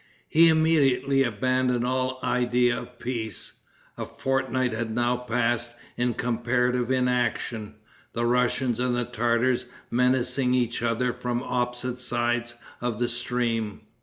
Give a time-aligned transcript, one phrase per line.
[0.27, 3.59] He immediately abandoned all idea of peace.
[3.99, 7.75] A fortnight had now passed in comparative inaction,
[8.13, 13.81] the Russians and Tartars menacing each other from opposite sides of the stream.